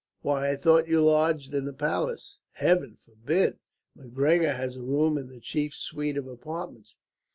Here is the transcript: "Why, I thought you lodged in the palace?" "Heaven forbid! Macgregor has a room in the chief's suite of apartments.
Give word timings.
"Why, 0.23 0.49
I 0.49 0.55
thought 0.55 0.87
you 0.87 1.03
lodged 1.03 1.53
in 1.53 1.65
the 1.65 1.73
palace?" 1.73 2.39
"Heaven 2.53 2.97
forbid! 3.05 3.59
Macgregor 3.95 4.53
has 4.53 4.75
a 4.75 4.81
room 4.81 5.15
in 5.15 5.27
the 5.27 5.39
chief's 5.39 5.77
suite 5.77 6.17
of 6.17 6.25
apartments. 6.25 6.97